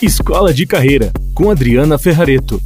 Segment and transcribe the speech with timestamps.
[0.00, 2.62] Escola de Carreira, com Adriana Ferrareto.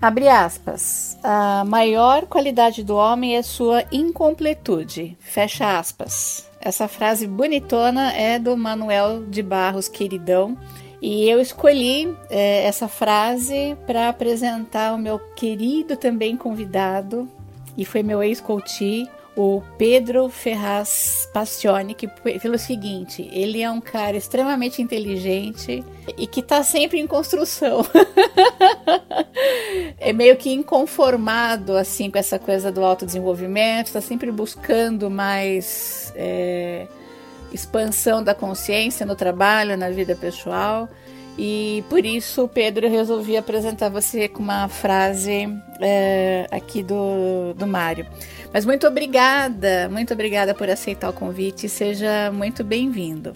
[0.00, 1.18] Abre aspas.
[1.22, 5.18] A maior qualidade do homem é sua incompletude.
[5.20, 6.48] Fecha aspas.
[6.62, 10.56] Essa frase bonitona é do Manuel de Barros Queridão.
[11.02, 17.28] E eu escolhi é, essa frase para apresentar o meu querido também convidado,
[17.76, 19.06] e foi meu ex-coach,
[19.40, 25.82] o Pedro Ferraz Passione, que pelo seguinte, ele é um cara extremamente inteligente
[26.18, 27.80] e que está sempre em construção.
[29.98, 36.86] é meio que inconformado assim com essa coisa do autodesenvolvimento, está sempre buscando mais é,
[37.50, 40.86] expansão da consciência no trabalho, na vida pessoal.
[41.42, 45.48] E por isso, Pedro, eu resolvi apresentar você com uma frase
[45.80, 48.06] é, aqui do, do Mário.
[48.52, 51.66] Mas muito obrigada, muito obrigada por aceitar o convite.
[51.66, 53.32] Seja muito bem-vindo.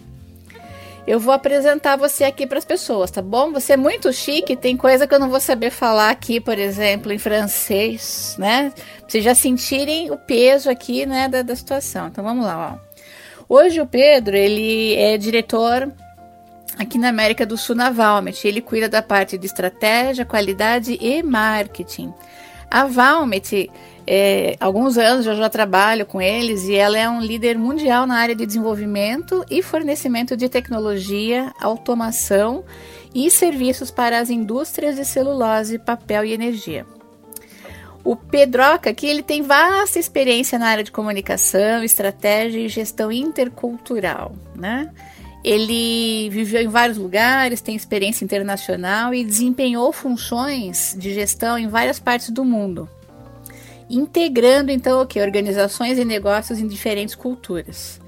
[1.06, 3.50] Eu vou apresentar você aqui para as pessoas, tá bom?
[3.52, 7.10] Você é muito chique, tem coisa que eu não vou saber falar aqui, por exemplo,
[7.10, 8.70] em francês, né?
[8.98, 12.08] Pra vocês já sentirem o peso aqui, né, da, da situação.
[12.08, 12.94] Então vamos lá, ó.
[13.48, 15.90] Hoje o Pedro, ele é diretor
[16.78, 18.46] aqui na América do Sul na Valmet.
[18.46, 22.12] Ele cuida da parte de estratégia, qualidade e marketing.
[22.70, 23.70] A Valmet,
[24.06, 28.16] é, alguns anos eu já trabalho com eles e ela é um líder mundial na
[28.16, 32.64] área de desenvolvimento e fornecimento de tecnologia, automação
[33.14, 36.84] e serviços para as indústrias de celulose, papel e energia.
[38.02, 44.34] O Pedroca aqui ele tem vasta experiência na área de comunicação, estratégia e gestão intercultural,
[44.54, 44.92] né?
[45.44, 52.00] Ele viveu em vários lugares, tem experiência internacional e desempenhou funções de gestão em várias
[52.00, 52.88] partes do mundo,
[53.90, 58.00] integrando então o que organizações e negócios em diferentes culturas.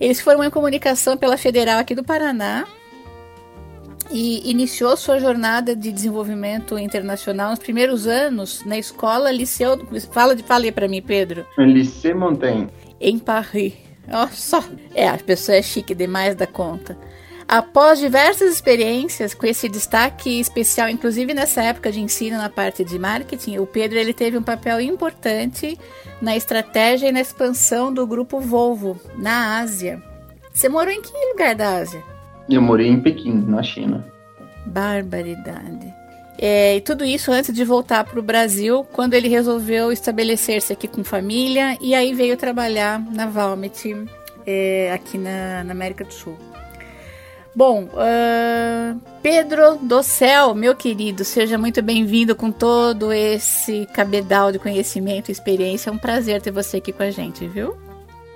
[0.00, 2.66] Ele se formou em comunicação pela Federal aqui do Paraná
[4.10, 9.78] e iniciou sua jornada de desenvolvimento internacional nos primeiros anos na escola Liceu.
[10.10, 11.44] Fala de fale para mim, Pedro.
[11.58, 12.68] Lycée Montaigne.
[12.98, 13.89] Em Paris.
[14.10, 14.62] Olha só.
[14.94, 16.96] É, a pessoa é chique demais da conta.
[17.46, 22.96] Após diversas experiências com esse destaque especial, inclusive nessa época de ensino na parte de
[22.96, 25.76] marketing, o Pedro ele teve um papel importante
[26.22, 30.00] na estratégia e na expansão do grupo Volvo na Ásia.
[30.52, 32.02] Você morou em que lugar da Ásia?
[32.48, 34.06] Eu morei em Pequim, na China.
[34.66, 35.99] Barbaridade.
[36.42, 40.88] É, e tudo isso antes de voltar para o Brasil, quando ele resolveu estabelecer-se aqui
[40.88, 44.06] com família e aí veio trabalhar na Valmet,
[44.46, 46.38] é, aqui na, na, América do Sul.
[47.54, 54.58] Bom, uh, Pedro do Céu, meu querido, seja muito bem-vindo com todo esse cabedal de
[54.58, 55.90] conhecimento e experiência.
[55.90, 57.76] É um prazer ter você aqui com a gente, viu?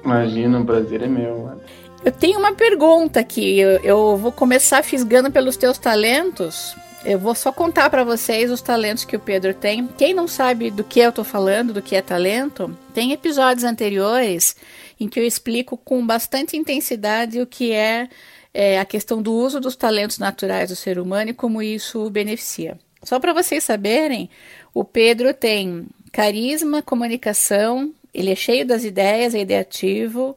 [0.05, 1.39] Imagina, o prazer é meu.
[1.39, 1.61] Mano.
[2.05, 3.59] Eu tenho uma pergunta aqui.
[3.59, 8.63] Eu, eu vou começar fisgando pelos teus talentos, eu vou só contar para vocês os
[8.63, 9.87] talentos que o Pedro tem.
[9.87, 14.57] Quem não sabe do que eu tô falando, do que é talento, tem episódios anteriores
[14.99, 18.09] em que eu explico com bastante intensidade o que é,
[18.53, 22.11] é a questão do uso dos talentos naturais do ser humano e como isso o
[22.11, 22.79] beneficia.
[23.03, 24.31] Só para vocês saberem,
[24.73, 30.35] o Pedro tem carisma, comunicação, ele é cheio das ideias, é ideativo,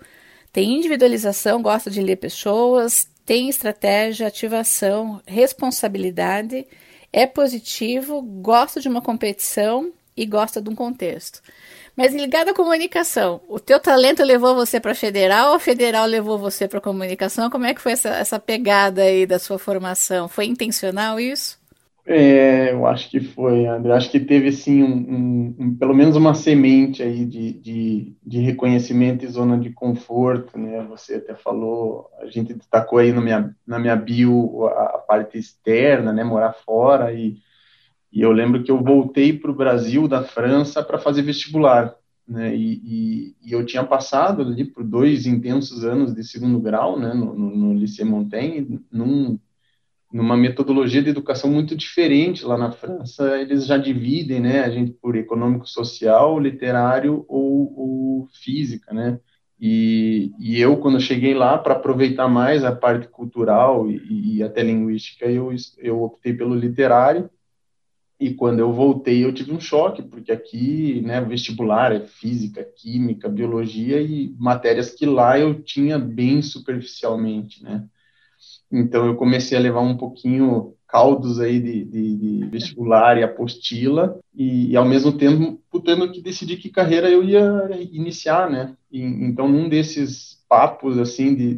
[0.51, 6.65] tem individualização, gosta de ler pessoas, tem estratégia, ativação, responsabilidade,
[7.11, 11.41] é positivo, gosta de uma competição e gosta de um contexto.
[11.93, 16.05] Mas ligado à comunicação, o teu talento levou você para a federal ou a federal
[16.05, 17.49] levou você para comunicação?
[17.49, 20.29] Como é que foi essa, essa pegada aí da sua formação?
[20.29, 21.59] Foi intencional isso?
[22.09, 23.91] É, eu acho que foi, André.
[23.91, 29.25] Acho que teve sim um, um, pelo menos uma semente aí de, de, de, reconhecimento
[29.25, 30.81] e zona de conforto, né?
[30.89, 36.13] Você até falou, a gente destacou aí minha, na minha bio a, a parte externa,
[36.13, 36.23] né?
[36.23, 37.39] Morar fora e,
[38.09, 41.93] e eu lembro que eu voltei para o Brasil da França para fazer vestibular,
[42.25, 42.55] né?
[42.55, 47.13] E, e, e, eu tinha passado ali por dois intensos anos de segundo grau, né?
[47.13, 49.37] No, no, no Lycée Montaigne, num
[50.11, 53.39] numa metodologia de educação muito diferente lá na França.
[53.39, 59.19] Eles já dividem, né, a gente por econômico, social, literário ou, ou física, né?
[59.59, 64.61] E, e, eu, quando cheguei lá, para aproveitar mais a parte cultural e, e, até
[64.61, 67.29] linguística, eu, eu optei pelo literário.
[68.19, 73.29] E quando eu voltei, eu tive um choque, porque aqui, né, vestibular é física, química,
[73.29, 77.87] biologia e matérias que lá eu tinha bem superficialmente, né?
[78.71, 84.19] Então eu comecei a levar um pouquinho caldos aí de, de, de vestibular e apostila
[84.33, 88.75] e, e, ao mesmo tempo tendo que decidir que carreira eu ia iniciar, né?
[88.91, 91.53] E, então num desses papos assim de,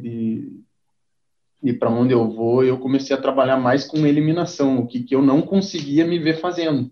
[1.64, 5.16] de, para onde eu vou, eu comecei a trabalhar mais com eliminação, o que, que
[5.16, 6.92] eu não conseguia me ver fazendo.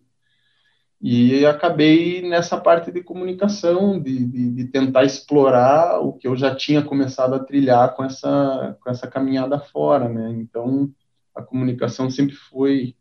[0.99, 6.55] E acabei nessa parte de comunicação, de, de, de, tentar explorar o que eu já
[6.55, 10.31] tinha começado a trilhar com essa, com essa caminhada fora, né?
[10.31, 10.91] Então,
[11.35, 12.95] a comunicação sempre foi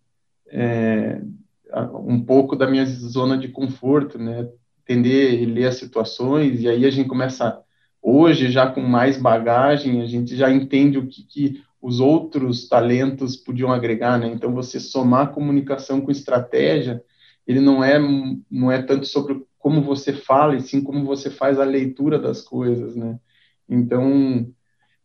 [0.49, 1.23] é,
[2.05, 4.47] um pouco da minha zona de conforto, né?
[4.83, 7.61] Entender e ler as situações, e aí a gente começa,
[8.03, 13.37] hoje, já com mais bagagem, a gente já entende o que, que os outros talentos
[13.37, 14.27] podiam agregar, né?
[14.27, 17.03] Então, você somar comunicação com estratégia,
[17.47, 17.99] ele não é,
[18.51, 22.43] não é tanto sobre como você fala, e sim como você faz a leitura das
[22.43, 23.19] coisas, né?
[23.69, 24.47] Então,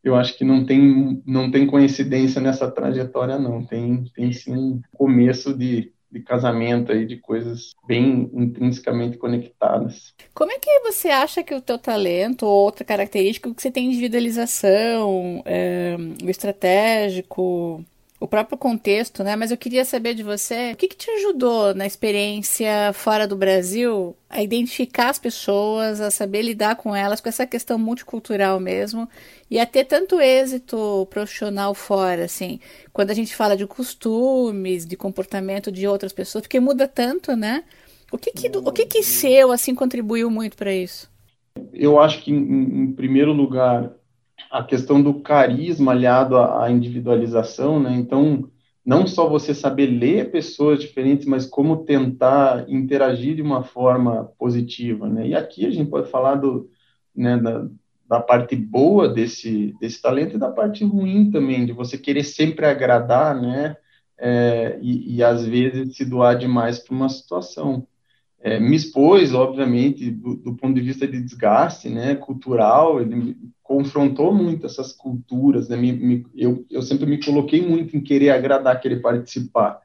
[0.03, 3.65] eu acho que não tem, não tem coincidência nessa trajetória, não.
[3.65, 10.13] Tem, tem sim começo de, de casamento aí, de coisas bem intrinsecamente conectadas.
[10.33, 13.87] Como é que você acha que o teu talento, ou outra característica, que você tem
[13.87, 17.83] individualização, é, o estratégico,
[18.21, 19.35] o próprio contexto, né?
[19.35, 23.35] Mas eu queria saber de você, o que, que te ajudou na experiência fora do
[23.35, 29.09] Brasil a identificar as pessoas, a saber lidar com elas, com essa questão multicultural mesmo,
[29.49, 32.59] e a ter tanto êxito profissional fora, assim,
[32.93, 37.63] quando a gente fala de costumes, de comportamento de outras pessoas, porque muda tanto, né?
[38.11, 41.09] O que que, o que, que seu, assim, contribuiu muito para isso?
[41.73, 43.91] Eu acho que, em, em primeiro lugar,
[44.51, 47.93] a questão do carisma aliado à individualização, né?
[47.95, 48.49] Então,
[48.85, 55.07] não só você saber ler pessoas diferentes, mas como tentar interagir de uma forma positiva,
[55.07, 55.27] né?
[55.27, 56.69] E aqui a gente pode falar do,
[57.15, 57.65] né, da,
[58.09, 62.65] da parte boa desse, desse talento e da parte ruim também, de você querer sempre
[62.65, 63.77] agradar, né?
[64.19, 67.87] É, e, e às vezes se doar demais para uma situação
[68.43, 73.37] é, me expôs, obviamente, do, do, ponto de vista de desgaste né, cultural, ele
[73.71, 78.31] confrontou muito essas culturas, né, me, me, eu, eu sempre me coloquei muito em querer
[78.31, 79.79] agradar, querer participar,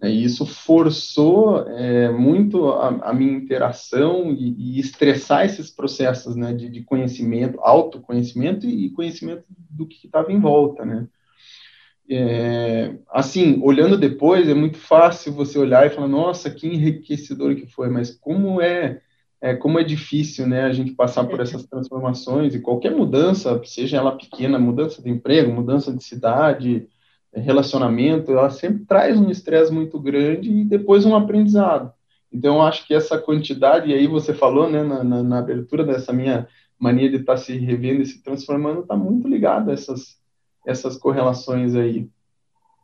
[0.00, 6.36] né, e isso forçou é, muito a, a, minha interação e, e, estressar esses processos
[6.36, 11.08] né, de, de conhecimento, autoconhecimento e conhecimento do que estava em volta, né,
[12.08, 17.66] é, assim, olhando depois, é muito fácil você olhar e falar, nossa, que enriquecedor que
[17.66, 19.00] foi, mas como é,
[19.40, 23.98] é como é difícil, né, a gente passar por essas transformações e qualquer mudança, seja
[23.98, 26.88] ela pequena, mudança de emprego, mudança de cidade,
[27.32, 31.92] é, relacionamento, ela sempre traz um estresse muito grande e depois um aprendizado.
[32.32, 36.12] Então, acho que essa quantidade, e aí você falou, né, na, na, na abertura dessa
[36.12, 36.48] minha
[36.78, 40.16] mania de estar tá se revendo e se transformando, está muito ligado a essas
[40.66, 42.10] essas correlações aí.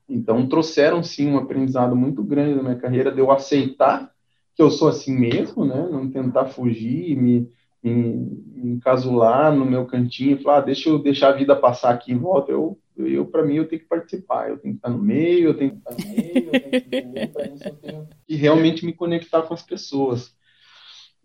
[0.09, 4.13] Então, trouxeram sim um aprendizado muito grande na minha carreira de eu aceitar
[4.55, 5.89] que eu sou assim mesmo, né?
[5.91, 7.49] Não tentar fugir, me,
[7.83, 8.15] me,
[8.55, 12.13] me encasular no meu cantinho e falar, ah, deixa eu deixar a vida passar aqui
[12.13, 12.53] em volta.
[12.53, 15.55] Eu, eu para mim, eu tenho que participar, eu tenho que estar no meio, eu
[15.55, 19.43] tenho que estar no meio, eu tenho que isso eu tenho que realmente me conectar
[19.43, 20.35] com as pessoas.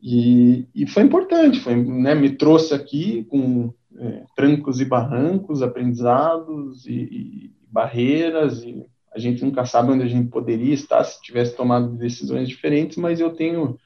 [0.01, 6.85] E, e foi importante, foi, né, me trouxe aqui com é, trancos e barrancos, aprendizados
[6.85, 8.85] e, e, barreiras, e
[9.17, 13.19] a gente nunca sabe onde a gente poderia estar se tivesse tomado decisões diferentes, mas
[13.19, 13.77] eu tenho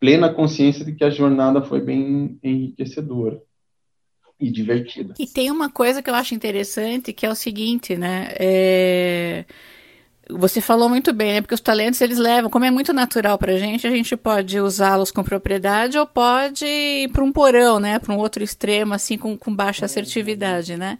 [0.00, 3.40] plena consciência de que a jornada foi bem enriquecedora
[4.40, 5.14] e divertida.
[5.18, 8.28] E tem uma coisa que eu acho interessante, que é o seguinte, né?
[8.38, 9.44] É
[10.28, 11.40] você falou muito bem, né?
[11.40, 15.10] Porque os talentos eles levam, como é muito natural pra gente, a gente pode usá-los
[15.10, 17.98] com propriedade ou pode ir para um porão, né?
[17.98, 20.98] Para um outro extremo, assim, com, com baixa assertividade, né?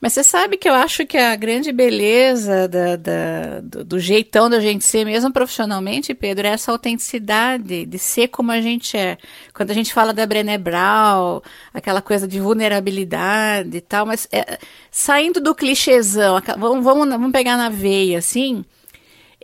[0.00, 4.50] Mas você sabe que eu acho que a grande beleza da, da, do, do, jeitão
[4.50, 9.18] da gente ser, mesmo profissionalmente, Pedro, é essa autenticidade de ser como a gente é.
[9.52, 11.40] Quando a gente fala da Brené Brown,
[11.72, 14.58] aquela coisa de vulnerabilidade e tal, mas é,
[14.90, 18.64] saindo do clichêzão, vamos, vamos, vamos pegar na veia, assim,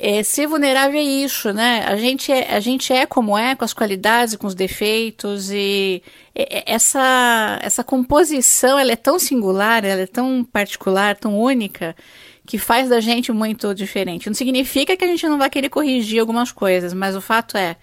[0.01, 1.85] é, ser vulnerável é isso, né?
[1.87, 6.03] A gente é, a gente é como é, com as qualidades, com os defeitos e
[6.35, 11.95] essa essa composição, ela é tão singular, ela é tão particular, tão única
[12.47, 14.27] que faz da gente muito diferente.
[14.27, 17.77] Não significa que a gente não vai querer corrigir algumas coisas, mas o fato é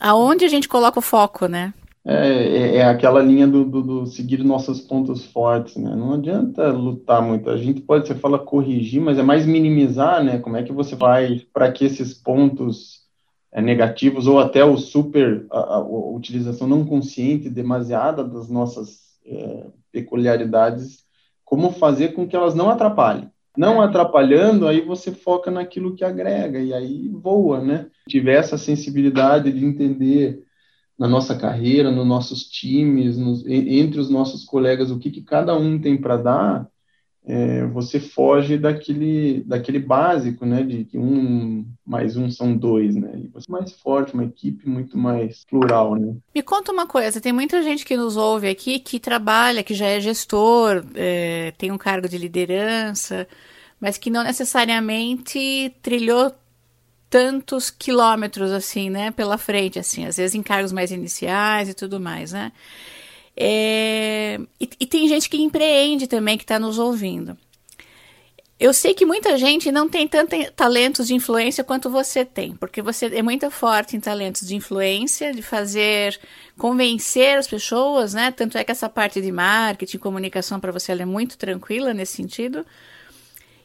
[0.00, 1.72] aonde a gente coloca o foco, né?
[2.04, 5.94] É, é, é, aquela linha do, do, do, seguir nossos pontos fortes, né?
[5.94, 7.48] Não adianta lutar muito.
[7.48, 10.38] A gente pode, você fala corrigir, mas é mais minimizar, né?
[10.38, 13.02] Como é que você vai para que esses pontos
[13.52, 19.02] é, negativos ou até o super, a, a, a, utilização não consciente demasiada das nossas
[19.24, 21.04] é, peculiaridades,
[21.44, 23.30] como fazer com que elas não atrapalhem.
[23.56, 27.86] Não atrapalhando, aí você foca naquilo que agrega e aí voa, né?
[28.08, 30.42] Tiver essa sensibilidade de entender
[30.98, 35.56] na nossa carreira, nos nossos times, nos, entre os nossos colegas, o que, que cada
[35.56, 36.68] um tem para dar,
[37.24, 43.12] é, você foge daquele, daquele básico, né, de que um mais um são dois, né,
[43.16, 46.16] e você é mais forte, uma equipe muito mais plural, né.
[46.34, 49.86] Me conta uma coisa, tem muita gente que nos ouve aqui que trabalha, que já
[49.86, 53.26] é gestor, é, tem um cargo de liderança,
[53.80, 56.32] mas que não necessariamente trilhou
[57.12, 62.00] tantos quilômetros assim, né, pela frente, assim, às vezes em cargos mais iniciais e tudo
[62.00, 62.50] mais, né.
[63.36, 67.36] É, e, e, tem gente que empreende também que está nos ouvindo.
[68.58, 72.80] Eu sei que muita gente não tem tanto talentos de influência quanto você tem, porque
[72.80, 76.18] você é muito forte em talentos de influência, de fazer
[76.56, 78.30] convencer as pessoas, né?
[78.30, 82.64] Tanto é que essa parte de marketing, comunicação para você é muito tranquila nesse sentido.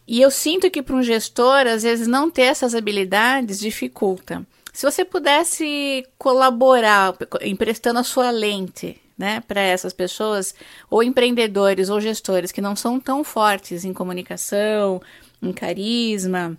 [0.07, 4.45] E eu sinto que para um gestor, às vezes, não ter essas habilidades dificulta.
[4.71, 10.53] Se você pudesse colaborar emprestando a sua lente né, para essas pessoas,
[10.89, 15.01] ou empreendedores ou gestores que não são tão fortes em comunicação,
[15.41, 16.55] em carisma.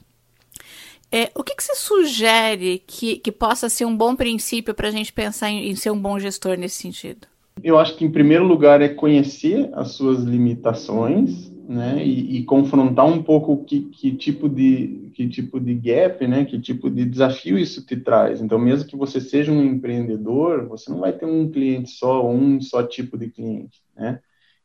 [1.10, 4.90] É, o que, que você sugere que, que possa ser um bom princípio para a
[4.90, 7.26] gente pensar em, em ser um bom gestor nesse sentido?
[7.62, 13.04] Eu acho que, em primeiro lugar, é conhecer as suas limitações, né, e, e, confrontar
[13.04, 17.58] um pouco que, que, tipo de que tipo de gap, né, que tipo de desafio
[17.58, 18.40] isso te traz.
[18.40, 22.58] Então, mesmo que você seja um empreendedor, você não vai ter um cliente só, um
[22.58, 24.18] só tipo de cliente, né?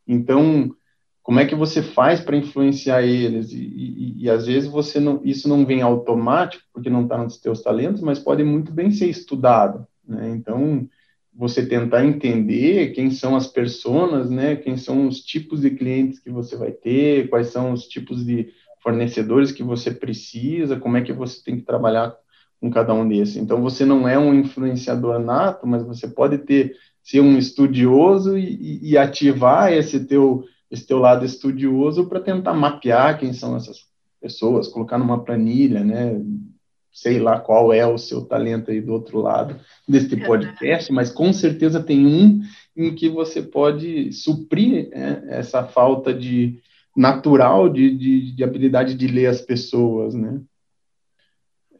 [0.07, 0.73] Então,
[1.21, 3.51] como é que você faz para influenciar eles?
[3.51, 7.37] E, e, e, às vezes você não, isso não vem automático, porque não está nos
[7.37, 10.29] teus talentos, mas pode muito bem ser estudado, né?
[10.29, 10.87] Então,
[11.35, 14.55] você tentar entender quem são as pessoas, né?
[14.55, 18.49] Quem são os tipos de clientes que você vai ter, quais são os tipos de
[18.81, 22.15] fornecedores que você precisa, como é que você tem que trabalhar
[22.59, 23.37] com cada um desses.
[23.37, 28.91] Então você não é um influenciador nato, mas você pode ter ser um estudioso e,
[28.91, 33.85] e ativar esse teu esse teu lado estudioso para tentar mapear quem são essas
[34.19, 36.19] pessoas, colocar numa planilha, né?
[36.93, 39.59] Sei lá qual é o seu talento aí do outro lado
[39.89, 42.39] deste podcast, mas com certeza tem um
[42.77, 46.59] em que você pode suprir né, essa falta de
[46.95, 50.39] natural de, de, de, habilidade de ler as pessoas, né?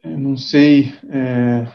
[0.02, 1.68] Eu é, não sei, é,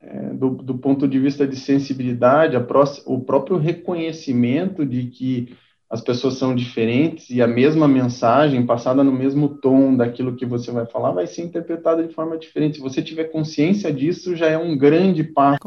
[0.00, 5.56] é, do, do, ponto de vista de sensibilidade, pró o próprio reconhecimento de que
[5.94, 10.72] as pessoas são diferentes e a mesma mensagem passada no mesmo tom daquilo que você
[10.72, 12.78] vai falar vai ser interpretada de forma diferente.
[12.78, 15.60] Se você tiver consciência disso, já é um grande passo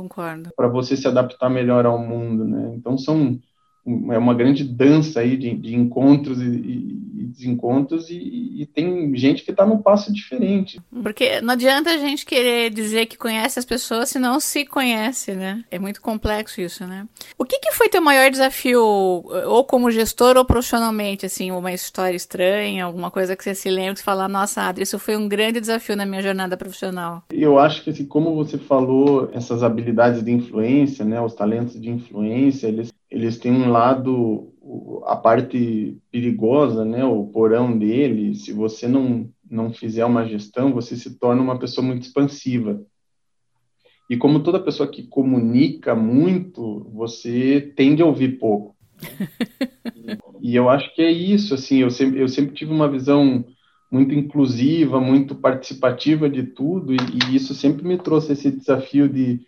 [0.53, 2.73] para você se adaptar melhor ao mundo, né?
[2.75, 3.39] Então são
[4.11, 9.43] é uma grande dança aí de, de encontros e, e, desencontros e, e, tem gente
[9.43, 10.79] que está num passo diferente.
[11.03, 15.33] Porque não adianta a gente querer dizer que conhece as pessoas se não se conhece,
[15.33, 15.63] né?
[15.69, 17.07] É muito complexo isso, né?
[17.37, 22.15] O que, que foi teu maior desafio, ou como gestor ou profissionalmente, assim, uma história
[22.15, 25.59] estranha, alguma coisa que você se lembra você fala, nossa, Adri, isso foi um grande
[25.59, 27.23] desafio na minha jornada profissional?
[27.31, 31.89] Eu acho que, assim, como você falou, essas habilidades de influência, né, os talentos de
[31.89, 34.53] influência, eles eles têm um lado,
[35.05, 40.95] a parte perigosa, né, o porão dele, se você não, não fizer uma gestão, você
[40.95, 42.81] se torna uma pessoa muito expansiva.
[44.09, 48.75] E como toda pessoa que comunica muito, você tende a ouvir pouco.
[50.41, 53.45] e eu acho que é isso, assim, eu sempre, eu sempre tive uma visão
[53.91, 59.41] muito inclusiva, muito participativa de tudo, e, e isso sempre me trouxe esse desafio de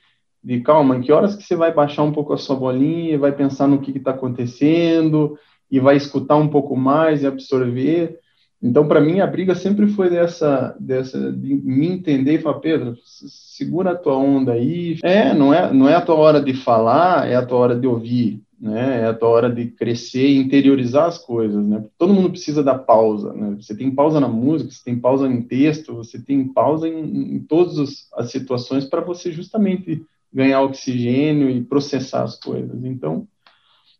[0.43, 3.31] de calma, em que horas que você vai baixar um pouco a sua bolinha, vai
[3.31, 5.38] pensar no que está acontecendo
[5.69, 8.19] e vai escutar um pouco mais e absorver.
[8.62, 12.98] Então, para mim, a briga sempre foi dessa, dessa de me entender e falar, Pedro,
[13.05, 14.98] segura a tua onda aí.
[15.01, 17.88] É, não é, não é a tua hora de falar, é a tua hora de
[17.88, 19.03] ouvir, né?
[19.03, 21.86] É a tua hora de crescer e interiorizar as coisas, né?
[21.98, 23.55] Todo mundo precisa da pausa, né?
[23.62, 27.39] Você tem pausa na música, você tem pausa em texto, você tem pausa em, em
[27.39, 32.83] todas as situações para você justamente ganhar oxigênio e processar as coisas.
[32.83, 33.27] Então,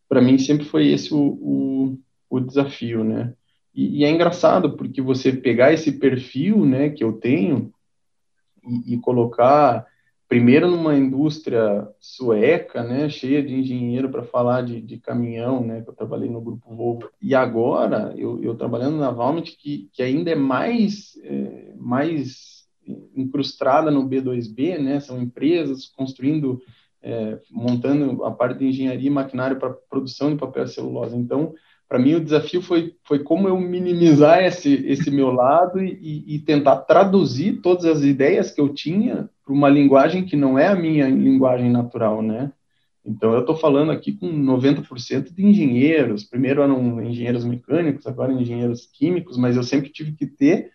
[0.08, 1.98] para mim sempre foi esse o, o,
[2.30, 3.34] o desafio, né?
[3.74, 7.72] E, e, é engraçado porque você pegar esse perfil, né, que eu tenho
[8.64, 9.86] e, e colocar
[10.28, 15.90] primeiro numa indústria sueca, né, cheia de engenheiro para falar de, de, caminhão, né, que
[15.90, 20.30] eu trabalhei no grupo Volvo, e agora eu, eu trabalhando na Valmet, que, que ainda
[20.30, 22.59] é mais é, mais
[23.16, 25.00] incrustada no B2B, né?
[25.00, 26.62] São empresas construindo,
[27.02, 31.16] é, montando a parte de engenharia e maquinário para produção de papel e celulose.
[31.16, 31.54] Então,
[31.88, 36.40] para mim o desafio foi, foi como eu minimizar esse, esse meu lado e, e
[36.40, 40.76] tentar traduzir todas as ideias que eu tinha para uma linguagem que não é a
[40.76, 42.52] minha linguagem natural, né?
[43.04, 46.24] Então, eu estou falando aqui com 90% de engenheiros.
[46.24, 50.70] Primeiro eram engenheiros mecânicos, agora engenheiros químicos, mas eu sempre tive que ter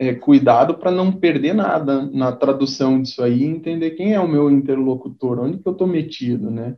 [0.00, 4.50] é, cuidado para não perder nada na tradução disso aí entender quem é o meu
[4.50, 6.74] interlocutor, onde que eu estou metido, né?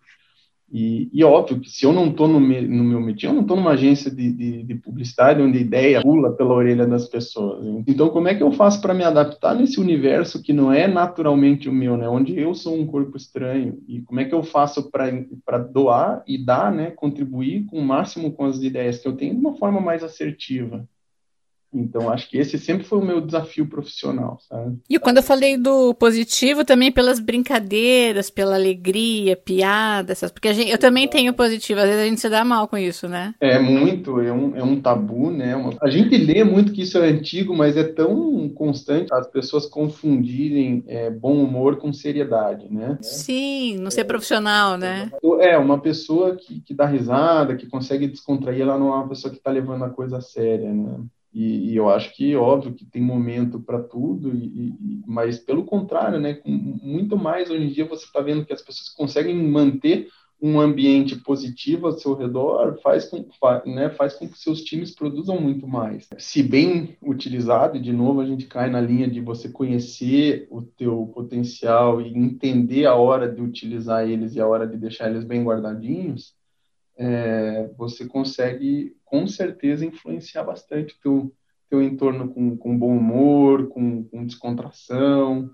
[0.72, 3.42] E, e, óbvio que se eu não estou no, me, no, meu metido, eu não
[3.42, 7.62] estou numa agência de, de, de, publicidade onde a ideia pula pela orelha das pessoas.
[7.86, 11.68] Então, como é que eu faço para me adaptar nesse universo que não é naturalmente
[11.68, 12.08] o meu, né?
[12.08, 13.78] Onde eu sou um corpo estranho?
[13.86, 16.90] E como é que eu faço para doar e dar, né?
[16.90, 20.88] Contribuir com o máximo com as ideias que eu tenho de uma forma mais assertiva?
[21.74, 24.78] Então, acho que esse sempre foi o meu desafio profissional, sabe?
[24.90, 30.78] E quando eu falei do positivo, também pelas brincadeiras, pela alegria, piadas, porque gente, eu
[30.78, 33.34] também tenho positivo, às vezes a gente se dá mal com isso, né?
[33.40, 35.56] É muito, é um, é um tabu, né?
[35.56, 39.66] Uma, a gente lê muito que isso é antigo, mas é tão constante as pessoas
[39.66, 42.98] confundirem é, bom humor com seriedade, né?
[43.00, 45.10] Sim, não ser é, profissional, né?
[45.40, 49.30] É, uma pessoa que, que dá risada, que consegue descontrair, ela não é uma pessoa
[49.30, 50.98] que está levando a coisa a séria, né?
[51.32, 55.64] E, e, eu acho que, óbvio, que tem momento para tudo, e, e, mas pelo
[55.64, 60.08] contrário, né, muito mais hoje em dia você está vendo que as pessoas conseguem manter
[60.42, 63.24] um ambiente positivo ao seu redor, faz com,
[63.64, 66.08] né, faz com que seus times produzam muito mais.
[66.18, 70.60] Se bem utilizado, e de novo a gente cai na linha de você conhecer o
[70.60, 75.24] teu potencial e entender a hora de utilizar eles e a hora de deixar eles
[75.24, 76.34] bem guardadinhos,
[77.02, 81.32] é, você consegue com certeza influenciar bastante o teu,
[81.68, 85.50] teu entorno com, com bom humor, com, com descontração,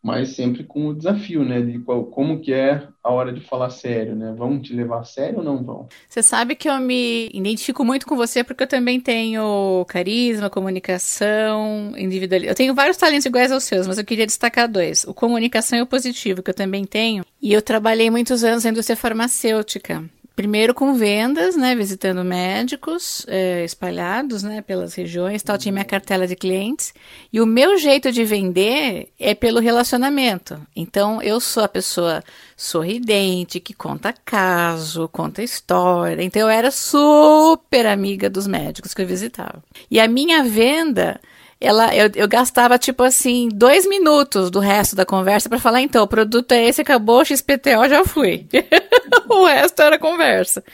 [0.00, 3.70] mas sempre com o desafio, né, de qual, como que é a hora de falar
[3.70, 4.32] sério, né?
[4.36, 5.88] Vão te levar a sério ou não vão?
[6.08, 11.92] Você sabe que eu me identifico muito com você porque eu também tenho carisma, comunicação,
[11.96, 12.48] individualidade.
[12.48, 15.82] Eu tenho vários talentos iguais aos seus, mas eu queria destacar dois: o comunicação e
[15.82, 17.24] o positivo que eu também tenho.
[17.40, 20.04] E eu trabalhei muitos anos na indústria farmacêutica
[20.34, 26.26] primeiro com vendas, né, visitando médicos é, espalhados, né, pelas regiões, tal, tinha minha cartela
[26.26, 26.94] de clientes,
[27.32, 30.60] e o meu jeito de vender é pelo relacionamento.
[30.74, 32.22] Então, eu sou a pessoa
[32.56, 39.06] sorridente, que conta caso, conta história, então eu era super amiga dos médicos que eu
[39.06, 39.62] visitava.
[39.90, 41.20] E a minha venda
[41.62, 46.02] ela, eu, eu gastava, tipo assim, dois minutos do resto da conversa para falar, então,
[46.02, 48.46] o produto é esse, acabou, XPTO, já fui.
[49.28, 50.64] o resto era conversa.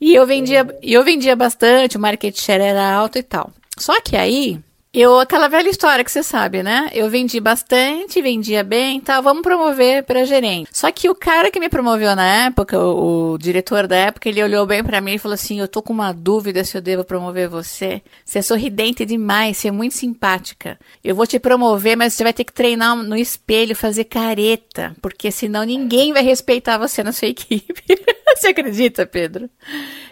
[0.00, 3.50] E eu vendia, eu vendia bastante, o market share era alto e tal.
[3.78, 4.58] Só que aí,
[5.00, 6.88] eu, aquela velha história que você sabe, né?
[6.92, 9.20] Eu vendi bastante, vendia bem, tá?
[9.20, 10.70] Vamos promover para gerente.
[10.72, 14.42] Só que o cara que me promoveu na época, o, o diretor da época, ele
[14.42, 17.04] olhou bem para mim e falou assim: Eu tô com uma dúvida se eu devo
[17.04, 18.02] promover você.
[18.24, 20.78] Você é sorridente demais, você é muito simpática.
[21.04, 25.30] Eu vou te promover, mas você vai ter que treinar no espelho, fazer careta, porque
[25.30, 27.84] senão ninguém vai respeitar você na sua equipe.
[28.36, 29.48] você acredita, Pedro?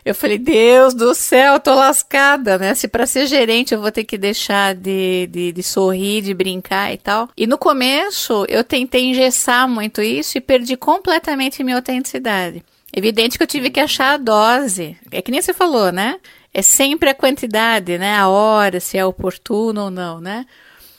[0.05, 2.75] Eu falei, Deus do céu, tô lascada, né?
[2.75, 6.93] Se para ser gerente eu vou ter que deixar de, de, de, sorrir, de brincar
[6.93, 7.29] e tal.
[7.37, 12.63] E no começo eu tentei engessar muito isso e perdi completamente minha autenticidade.
[12.93, 14.97] Evidente que eu tive que achar a dose.
[15.11, 16.21] É que nem você falou, né?
[16.53, 18.15] É sempre a quantidade, né?
[18.17, 20.47] A hora, se é oportuno ou não, né?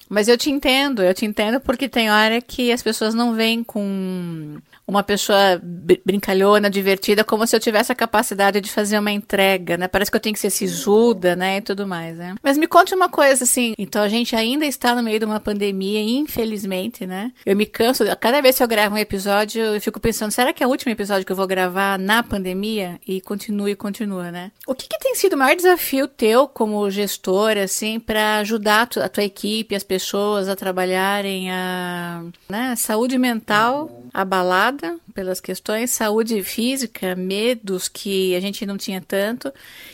[0.09, 3.63] Mas eu te entendo, eu te entendo porque tem hora que as pessoas não vêm
[3.63, 5.59] com uma pessoa
[6.05, 9.87] brincalhona, divertida, como se eu tivesse a capacidade de fazer uma entrega, né?
[9.87, 11.57] Parece que eu tenho que ser sisuda, né?
[11.57, 12.35] E tudo mais, né?
[12.43, 13.73] Mas me conte uma coisa, assim.
[13.77, 17.31] Então a gente ainda está no meio de uma pandemia, infelizmente, né?
[17.45, 18.03] Eu me canso.
[18.19, 20.91] Cada vez que eu gravo um episódio, eu fico pensando, será que é o último
[20.91, 22.99] episódio que eu vou gravar na pandemia?
[23.07, 24.51] E continua e continua, né?
[24.67, 28.85] O que, que tem sido o maior desafio teu como gestor, assim, para ajudar a
[28.85, 34.97] tua, a tua equipe, as pessoas a trabalharem a né, saúde mental abalada?
[35.15, 39.51] pelas questões, saúde física, medos que a gente não tinha tanto.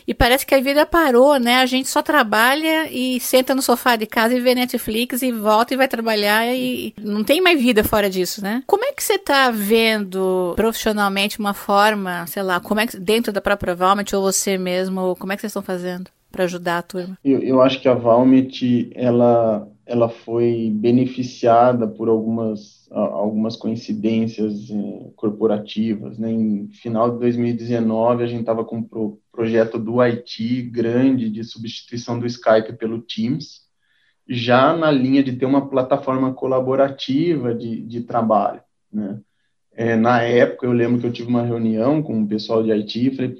[0.07, 1.57] E parece que a vida parou, né?
[1.57, 5.75] A gente só trabalha e senta no sofá de casa e vê Netflix e volta
[5.75, 8.63] e vai trabalhar e não tem mais vida fora disso, né?
[8.65, 13.31] Como é que você está vendo profissionalmente uma forma, sei lá, como é que dentro
[13.31, 16.81] da própria Valmet ou você mesmo, como é que vocês estão fazendo para ajudar a
[16.81, 17.17] turma?
[17.23, 25.12] Eu, eu acho que a Valmet, ela ela foi beneficiada por algumas, algumas coincidências eh,
[25.17, 26.17] corporativas.
[26.17, 26.32] Né?
[26.32, 31.43] Em final de 2019, a gente estava com um pro, projeto do Haiti grande de
[31.43, 33.63] substituição do Skype pelo Teams,
[34.30, 38.62] já na linha de ter uma plataforma colaborativa de, de trabalho.
[38.93, 39.19] Né?
[39.73, 43.08] É, na época, eu lembro que eu tive uma reunião com o pessoal de Haiti
[43.08, 43.36] e falei,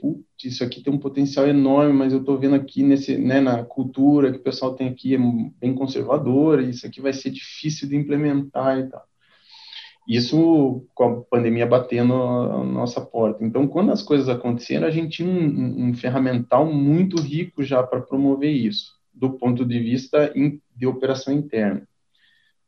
[0.48, 4.32] isso aqui tem um potencial enorme, mas eu estou vendo aqui nesse, né, na cultura
[4.32, 8.80] que o pessoal tem aqui é bem conservadora, isso aqui vai ser difícil de implementar
[8.80, 9.04] e tal.
[10.08, 13.46] Isso com a pandemia batendo a nossa porta.
[13.46, 18.02] Então, quando as coisas aconteceram, a gente tinha um, um ferramental muito rico já para
[18.02, 20.34] promover isso, do ponto de vista
[20.76, 21.88] de operação interna.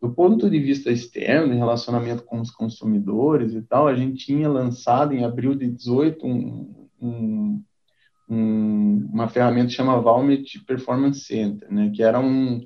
[0.03, 4.49] Do ponto de vista externo, em relacionamento com os consumidores e tal, a gente tinha
[4.49, 7.63] lançado em abril de 18 um, um,
[8.29, 12.65] um, uma ferramenta que chama Valmet Performance Center, né, que era um,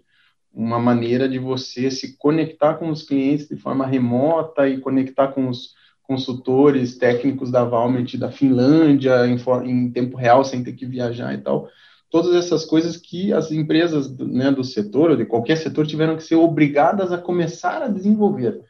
[0.54, 5.50] uma maneira de você se conectar com os clientes de forma remota e conectar com
[5.50, 9.38] os consultores técnicos da Valmet da Finlândia em,
[9.69, 11.67] em tempo real, sem ter que viajar e tal
[12.10, 16.23] todas essas coisas que as empresas né, do setor, ou de qualquer setor, tiveram que
[16.23, 18.62] ser obrigadas a começar a desenvolver.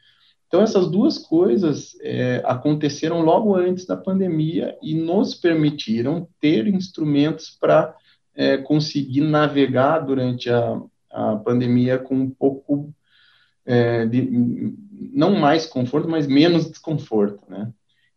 [0.48, 7.50] Então, essas duas coisas é, aconteceram logo antes da pandemia e nos permitiram ter instrumentos
[7.50, 7.94] para
[8.34, 10.80] é, conseguir navegar durante a,
[11.10, 12.94] a pandemia com um pouco
[13.66, 14.74] é, de,
[15.12, 17.70] não mais conforto, mas menos desconforto, né?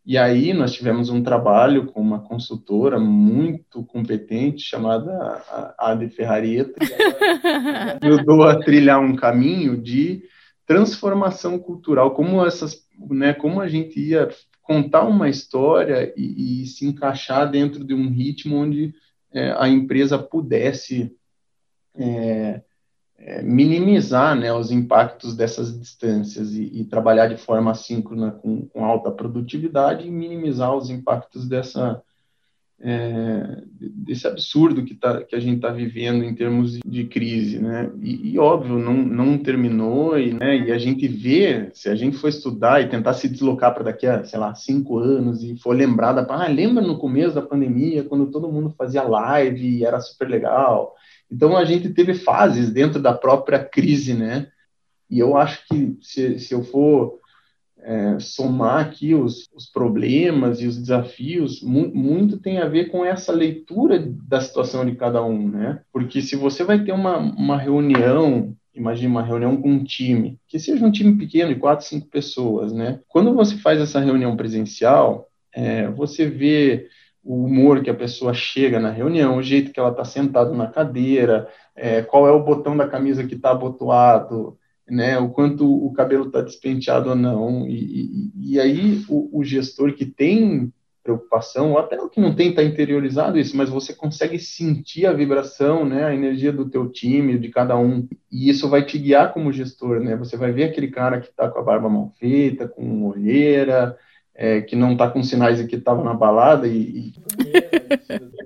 [0.03, 8.07] E aí nós tivemos um trabalho com uma consultora muito competente chamada Ade Ferrarieta, que
[8.07, 10.23] ajudou a trilhar um caminho de
[10.71, 14.29] transformação cultural, como essas, né, como a gente ia
[14.61, 18.93] contar uma história e, e se encaixar dentro de um ritmo onde
[19.33, 21.13] é, a empresa pudesse
[21.97, 22.61] é,
[23.17, 28.85] é, minimizar né, os impactos dessas distâncias e, e trabalhar de forma assíncrona com, com,
[28.85, 32.01] alta produtividade e minimizar os impactos dessa,
[32.83, 37.91] é, desse absurdo que, tá, que a gente está vivendo em termos de crise, né?
[38.01, 42.17] E, e, óbvio, não, não terminou e, né, e a gente vê, se a gente
[42.17, 45.75] for estudar e tentar se deslocar para daqui a, sei lá, cinco anos e for
[45.75, 46.25] lembrar da...
[46.29, 50.95] Ah, lembra no começo da pandemia, quando todo mundo fazia live e era super legal
[51.31, 54.51] então a gente teve fases dentro da própria crise, né?
[55.09, 57.20] E eu acho que se, se eu for
[57.83, 63.03] é, somar aqui os, os, problemas e os desafios, mu muito tem a ver com
[63.03, 65.81] essa leitura da situação de cada um, né?
[65.91, 70.59] Porque se você vai ter uma, uma reunião, imagine uma reunião com um time, que
[70.59, 72.99] seja um time pequeno de quatro, cinco pessoas, né?
[73.07, 76.87] Quando você faz essa reunião presencial, é, você vê
[77.23, 80.67] o humor que a pessoa chega na reunião, o jeito que ela está sentada na
[80.67, 84.57] cadeira, é, qual é o botão da camisa que está abotoado,
[84.89, 87.67] né, o quanto o cabelo está despenteado ou não.
[87.67, 90.71] E, e, e aí o, o, gestor que tem
[91.03, 95.13] preocupação, ou até o que não tem, está interiorizado isso, mas você consegue sentir a
[95.13, 99.33] vibração, né, a energia do teu time, de cada um, e isso vai te guiar
[99.33, 102.67] como gestor, né, você vai ver aquele cara que está com a barba mal feita,
[102.67, 103.97] com olheira,
[104.35, 107.13] é, que não está com sinais de que estava na balada e,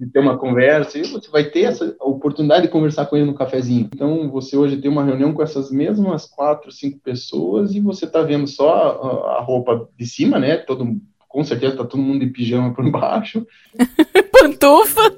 [0.01, 3.35] e ter uma conversa, e você vai ter essa oportunidade de conversar com ele no
[3.35, 3.89] cafezinho.
[3.93, 8.21] Então, você hoje tem uma reunião com essas mesmas quatro, cinco pessoas e você está
[8.21, 10.57] vendo só a, a, roupa de cima, né?
[10.57, 13.45] Todo, com certeza está todo mundo de pijama por baixo.
[14.31, 15.15] Pantufa!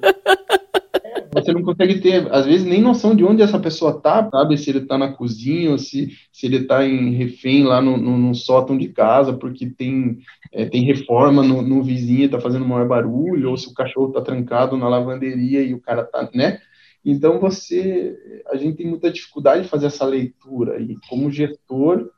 [1.48, 4.58] Você não consegue ter, às vezes, nem noção de onde essa pessoa tá, sabe?
[4.58, 8.18] Se ele tá na cozinha ou se, se ele tá em refém lá no, no,
[8.18, 10.20] no sótão de casa, porque tem,
[10.52, 14.12] é, tem reforma no, no vizinho e tá fazendo maior barulho, ou se o cachorro
[14.12, 16.60] tá trancado na lavanderia e o cara tá, né?
[17.06, 18.18] Então, você,
[18.52, 22.10] a gente tem muita dificuldade de fazer essa leitura, e como gestor,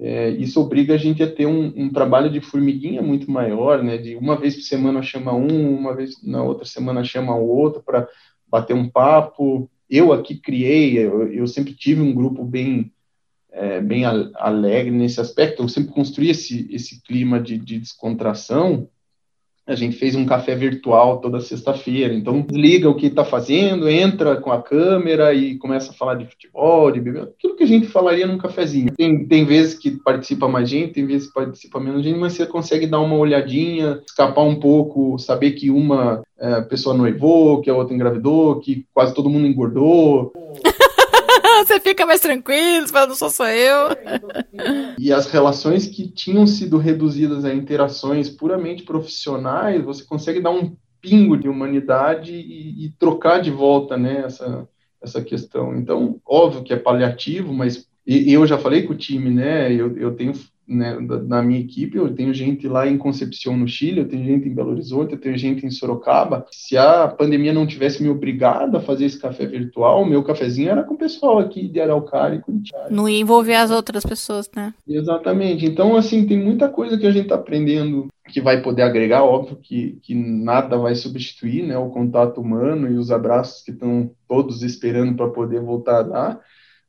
[0.00, 3.98] é, isso obriga a gente a ter um, um, trabalho de formiguinha muito maior, né?
[3.98, 7.82] De uma vez por semana chama um, uma vez na outra semana chama o outro
[7.84, 8.08] para
[8.50, 9.70] bater um papo.
[9.88, 12.92] Eu aqui criei, eu, eu sempre tive um grupo bem
[13.50, 15.62] é, bem alegre nesse aspecto.
[15.62, 18.88] Eu sempre construí esse, esse clima de, de descontração
[19.68, 22.14] a gente fez um café virtual toda sexta-feira.
[22.14, 26.24] Então, desliga o que está fazendo, entra com a câmera e começa a falar de
[26.24, 28.94] futebol, de bebê, aquilo que a gente falaria num cafezinho.
[28.96, 32.46] Tem, tem vezes que participa mais gente, tem vezes que participa menos gente, mas você
[32.46, 37.74] consegue dar uma olhadinha, escapar um pouco, saber que uma é, pessoa noivou, que a
[37.74, 40.32] outra engravidou, que quase todo mundo engordou.
[41.68, 43.88] você fica mais tranquilo, você fala, não sou só eu.
[44.98, 50.74] E as relações que tinham sido reduzidas a interações puramente profissionais, você consegue dar um
[51.00, 54.68] pingo de humanidade e, e trocar de volta né, essa,
[55.00, 55.76] essa questão.
[55.76, 59.70] Então, óbvio que é paliativo, mas eu já falei com o time, né?
[59.70, 60.32] Eu, eu tenho
[60.68, 64.46] né, na minha equipe, eu tenho gente lá em Concepción, no Chile, eu tenho gente
[64.46, 66.44] em Belo Horizonte, eu tenho gente em Sorocaba.
[66.50, 70.82] Se a pandemia não tivesse me obrigado a fazer esse café virtual, meu cafezinho era
[70.82, 72.88] com o pessoal aqui de Araucária e Curitiba.
[72.90, 74.74] Não ia envolver as outras pessoas, né?
[74.86, 75.64] Exatamente.
[75.64, 79.56] Então, assim, tem muita coisa que a gente está aprendendo que vai poder agregar, óbvio
[79.56, 84.62] que, que nada vai substituir, né, o contato humano e os abraços que estão todos
[84.62, 86.40] esperando para poder voltar a dar,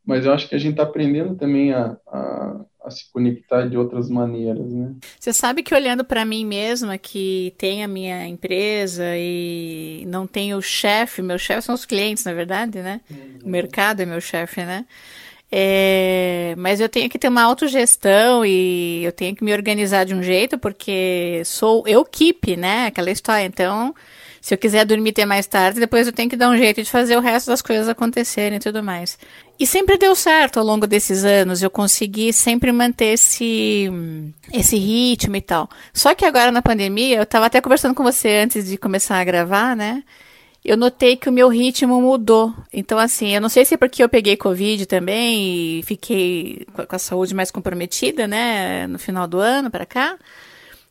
[0.09, 3.77] mas eu acho que a gente está aprendendo também a, a, a, se conectar de
[3.77, 4.95] outras maneiras, né?
[5.19, 10.57] Você sabe que olhando para mim mesma, que tem a minha empresa e não tenho
[10.57, 13.01] o chefe, meu chefe são os clientes, na verdade, né?
[13.07, 13.39] Uhum.
[13.45, 14.87] O mercado é meu chefe, né?
[15.51, 20.15] É, mas eu tenho que ter uma autogestão e eu tenho que me organizar de
[20.15, 22.87] um jeito, porque sou eu keep, né?
[22.87, 23.45] Aquela história.
[23.45, 23.93] Então,
[24.41, 26.89] se eu quiser dormir até mais tarde, depois eu tenho que dar um jeito de
[26.89, 29.15] fazer o resto das coisas acontecerem e tudo mais.
[29.59, 33.89] E sempre deu certo ao longo desses anos, eu consegui sempre manter esse,
[34.53, 35.69] esse ritmo e tal.
[35.93, 39.23] Só que agora na pandemia, eu estava até conversando com você antes de começar a
[39.23, 40.03] gravar, né?
[40.63, 42.53] eu notei que o meu ritmo mudou.
[42.71, 46.95] Então, assim, eu não sei se é porque eu peguei Covid também e fiquei com
[46.95, 50.17] a saúde mais comprometida, né, no final do ano para cá.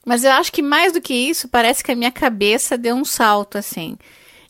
[0.04, 3.04] Mas eu acho que mais do que isso, parece que a minha cabeça deu um
[3.04, 3.96] salto, assim.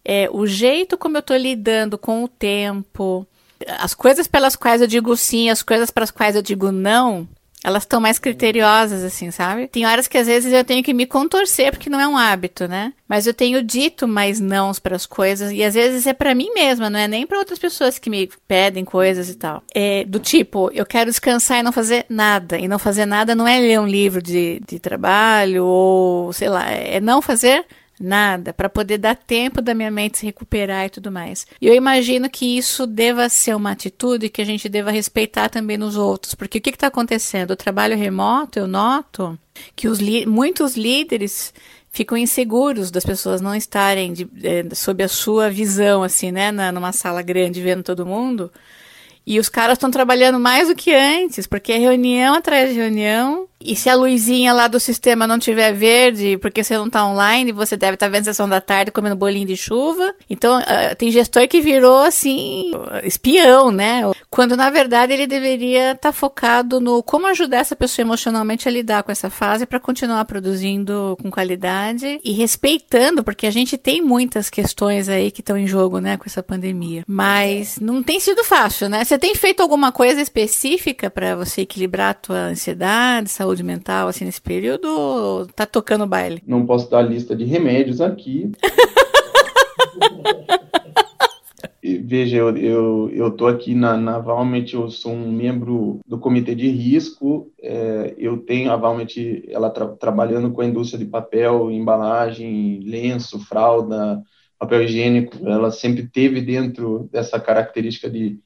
[0.05, 3.27] É, o jeito como eu tô lidando com o tempo,
[3.67, 7.29] as coisas pelas quais eu digo sim, as coisas para as quais eu digo não,
[7.63, 9.67] elas estão mais criteriosas, assim, sabe?
[9.67, 12.69] Tem horas que às vezes eu tenho que me contorcer, porque não é um hábito,
[12.69, 12.93] né?
[13.09, 16.53] Mas eu tenho dito mais nãos para as coisas, e às vezes é para mim
[16.55, 19.63] mesma, não é nem para outras pessoas que me pedem coisas e tal.
[19.75, 22.59] É do tipo, eu quero descansar e não fazer nada.
[22.59, 26.71] E não fazer nada não é ler um livro de, de trabalho, ou sei lá,
[26.71, 27.65] é não fazer
[28.01, 31.47] nada, para poder dar tempo da minha mente se recuperar e tudo mais.
[31.61, 35.77] E eu imagino que isso deva ser uma atitude que a gente deva respeitar também
[35.77, 37.53] nos outros, porque o que está acontecendo?
[37.53, 39.39] O trabalho remoto, eu noto
[39.75, 41.53] que os muitos líderes
[41.91, 46.71] ficam inseguros das pessoas não estarem de, é, sob a sua visão, assim, né, na,
[46.71, 48.53] numa sala grande vendo todo mundo.
[49.27, 53.47] E os caras estão trabalhando mais do que antes, porque é reunião atrás de reunião,
[53.61, 57.51] e se a luzinha lá do sistema não tiver verde, porque você não tá online,
[57.51, 60.15] você deve estar tá vendo sessão da tarde comendo bolinho de chuva.
[60.31, 62.71] Então, uh, tem gestor que virou, assim,
[63.03, 64.03] espião, né?
[64.31, 68.71] Quando, na verdade, ele deveria estar tá focado no como ajudar essa pessoa emocionalmente a
[68.71, 74.01] lidar com essa fase para continuar produzindo com qualidade e respeitando, porque a gente tem
[74.01, 77.03] muitas questões aí que estão em jogo, né, com essa pandemia.
[77.09, 79.05] Mas não tem sido fácil, né?
[79.05, 84.09] Você tem feito alguma coisa específica para você equilibrar a tua ansiedade, saúde saúde mental,
[84.09, 86.43] assim, nesse período, tá tocando baile?
[86.47, 88.53] Não posso dar lista de remédios aqui.
[91.81, 96.55] Veja, eu, eu, eu tô aqui na, na Valmet, eu sou um membro do comitê
[96.55, 101.71] de risco, é, eu tenho a Valmet, ela tra, trabalhando com a indústria de papel,
[101.71, 104.23] embalagem, lenço, fralda,
[104.59, 108.39] papel higiênico, ela sempre teve dentro dessa característica de,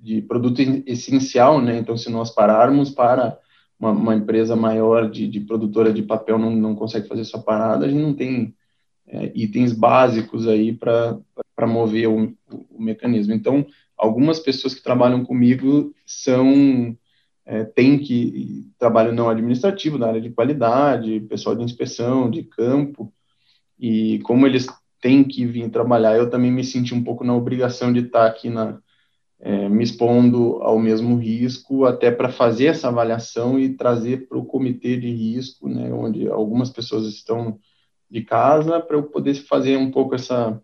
[0.00, 1.76] de produto essencial, né?
[1.78, 3.38] Então, se nós pararmos para
[3.78, 7.86] uma, uma empresa maior de, de, produtora de papel não, não consegue fazer sua parada,
[7.86, 8.54] a gente não tem
[9.06, 13.32] é, itens básicos aí para mover o, o, mecanismo.
[13.32, 16.96] Então, algumas pessoas que trabalham comigo são
[17.46, 23.12] é, tem que trabalho não administrativo na área de qualidade, pessoal de inspeção, de campo,
[23.78, 24.66] e como eles
[25.00, 28.50] têm que vir trabalhar, eu também me senti um pouco na obrigação de estar aqui
[28.50, 28.78] na,
[29.40, 34.44] é, me expondo ao mesmo risco, até para fazer essa avaliação e trazer para o
[34.44, 37.58] comitê de risco, né, onde algumas pessoas estão
[38.10, 40.60] de casa, para eu poder fazer um pouco essa,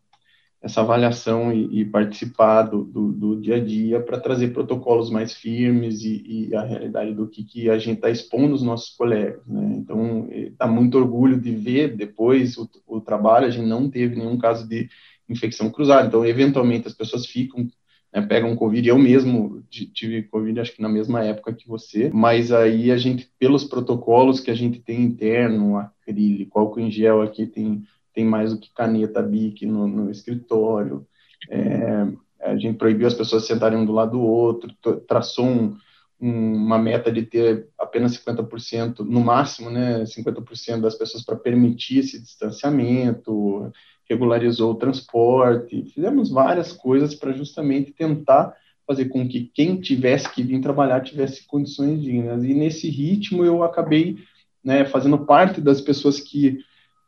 [0.61, 5.35] essa avaliação e, e participar do, do, do, dia a dia para trazer protocolos mais
[5.35, 9.47] firmes e, e, a realidade do que, que a gente está expondo os nossos colegas.
[9.47, 9.75] Né?
[9.77, 14.39] Então, dá muito orgulho de ver depois o, o trabalho, a gente não teve nenhum
[14.39, 14.89] caso de
[15.29, 17.69] infecção cruzada, então, eventualmente, as pessoas ficam
[18.15, 18.89] né, pegam Covid.
[18.89, 23.29] Eu mesmo tive Covid, acho que na mesma época que você, mas aí a gente,
[23.39, 27.83] pelos protocolos que a gente tem interno, acrílico, álcool em gel aqui tem,
[28.15, 31.05] tem mais do que caneta BIC no, no escritório,
[31.51, 32.07] é,
[32.41, 34.73] a gente proibiu as pessoas sentarem um do lado do outro,
[35.09, 35.77] traçou um,
[36.21, 42.21] uma meta de ter apenas 50%, no máximo, né, 50% das pessoas para permitir esse
[42.21, 43.73] distanciamento,
[44.09, 48.55] regularizou o transporte, fizemos várias coisas para justamente tentar
[48.87, 52.45] fazer com que quem tivesse que vir trabalhar tivesse condições dignas.
[52.45, 54.17] E nesse ritmo eu acabei
[54.63, 56.59] né, fazendo parte das pessoas que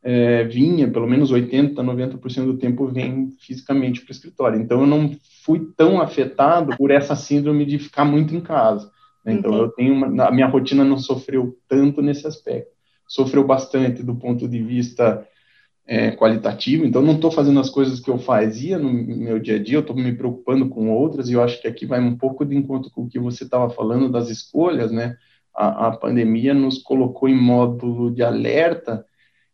[0.02, 4.60] é, vinha, pelo menos 80%, 90% do tempo vem fisicamente para o escritório.
[4.60, 8.90] Então eu não fui tão afetado por essa síndrome de ficar muito em casa.
[9.24, 9.34] Né?
[9.34, 12.70] Então eu tenho uma, a minha rotina não sofreu tanto nesse aspecto.
[13.08, 15.26] Sofreu bastante do ponto de vista
[15.86, 19.62] é, qualitativo, então não estou fazendo as coisas que eu fazia no meu dia a
[19.62, 22.44] dia, eu estou me preocupando com outras, e eu acho que aqui vai um pouco
[22.44, 25.16] de encontro com o que você estava falando das escolhas, né?
[25.54, 29.06] A, a, pandemia nos colocou em módulo de alerta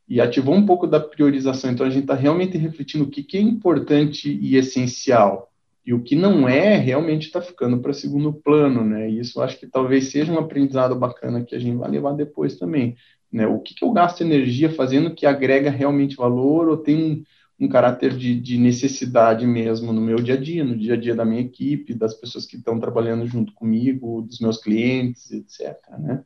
[0.09, 3.37] e ativou um pouco da priorização, então a gente está realmente refletindo o que, que
[3.37, 5.51] é importante e essencial,
[5.85, 9.11] E o que não é, realmente está ficando para segundo plano, né?
[9.11, 12.57] E isso acho que talvez seja um aprendizado bacana que a gente vai levar depois
[12.57, 12.97] também.
[13.33, 13.47] Né?
[13.47, 17.69] O que, que eu gasto energia fazendo que agrega realmente valor ou tem um, um
[17.69, 21.25] caráter de, de, necessidade mesmo no meu dia a dia, no dia a dia da
[21.25, 25.77] minha equipe, das pessoas que estão trabalhando junto comigo, dos meus clientes, etc.
[25.99, 26.23] Né?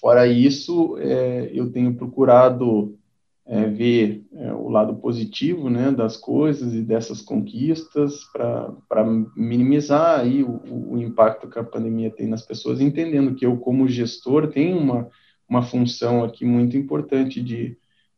[0.00, 2.98] Fora isso, é, eu tenho procurado
[3.44, 9.04] é, ver é, o lado positivo né, das coisas e dessas conquistas para
[9.36, 10.60] minimizar aí o,
[10.92, 15.10] o, impacto que a pandemia tem nas pessoas, entendendo que eu, como gestor, tenho uma,
[15.48, 17.76] uma função aqui muito importante de,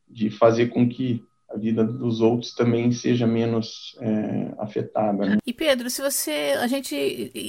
[0.08, 5.24] de fazer com que a vida dos outros também seja menos é, afetada.
[5.24, 5.38] Né?
[5.46, 6.94] E Pedro, se você, a gente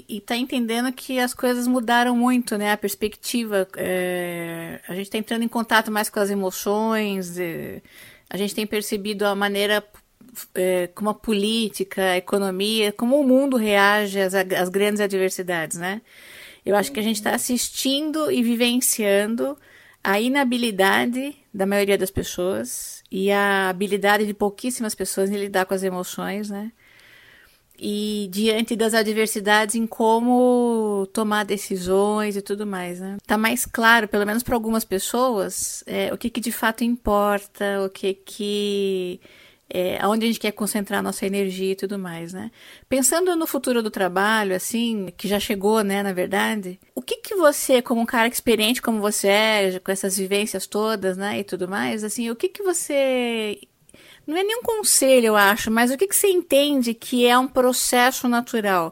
[0.08, 2.72] está entendendo que as coisas mudaram muito, né?
[2.72, 7.82] A perspectiva, é, a gente está entrando em contato mais com as emoções, é,
[8.30, 9.84] a gente tem percebido a maneira
[10.54, 16.02] é, como a política, a economia, como o mundo reage às, às grandes adversidades, né?
[16.66, 19.58] Eu acho que a gente está assistindo e vivenciando
[20.04, 25.74] a inabilidade da maioria das pessoas e a habilidade de pouquíssimas pessoas em lidar com
[25.74, 26.72] as emoções, né?
[27.78, 33.18] E diante das adversidades em como tomar decisões e tudo mais, né?
[33.28, 37.84] Tá mais claro, pelo menos para algumas pessoas, é, o que, que de fato importa,
[37.86, 39.20] o que que
[39.70, 42.52] é, aonde a gente quer concentrar nossa energia e tudo mais, né?
[42.88, 47.36] Pensando no futuro do trabalho, assim, que já chegou, né, na verdade, o que que
[47.36, 51.68] você, como um cara experiente como você é, com essas vivências todas, né, e tudo
[51.68, 53.60] mais, assim, o que que você
[54.28, 57.48] não é nenhum conselho, eu acho, mas o que que você entende que é um
[57.48, 58.92] processo natural?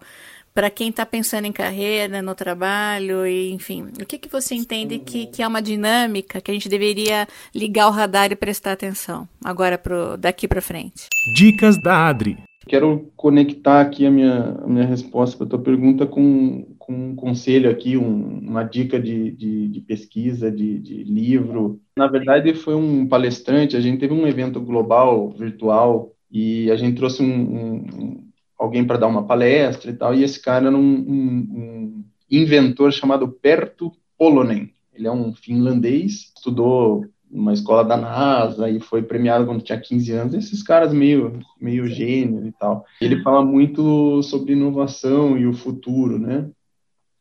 [0.53, 4.99] Para quem está pensando em carreira, no trabalho, e enfim, o que, que você entende
[4.99, 9.27] que, que é uma dinâmica que a gente deveria ligar o radar e prestar atenção
[9.43, 11.07] agora pro, daqui para frente?
[11.35, 12.37] Dicas da Adri.
[12.67, 17.15] Quero conectar aqui a minha, a minha resposta para a tua pergunta com, com um
[17.15, 21.81] conselho aqui, um, uma dica de, de, de pesquisa, de, de, livro.
[21.97, 26.95] Na verdade, foi um palestrante, a gente teve um evento global, virtual, e a gente
[26.95, 28.22] trouxe um, um
[28.63, 31.15] alguém para dar uma palestra e tal, e esse cara era um, um,
[31.51, 34.71] um inventor chamado Perto Polonen.
[34.93, 40.11] Ele é um finlandês, estudou numa escola da NASA e foi premiado quando tinha 15
[40.11, 40.33] anos.
[40.33, 42.85] Esses caras meio, meio gênio e tal.
[43.01, 46.49] Ele fala muito sobre inovação e o futuro, né?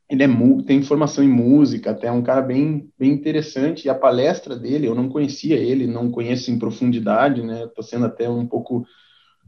[0.08, 0.28] Ele é,
[0.66, 3.86] tem formação em música, até é um cara bem, bem interessante.
[3.86, 7.64] E a palestra dele, eu não conhecia ele, não conheço em profundidade, né?
[7.64, 8.86] Estou sendo até um pouco